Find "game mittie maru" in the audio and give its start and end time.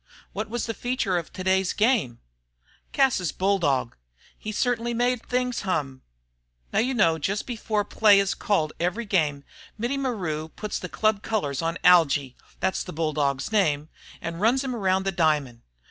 9.05-10.47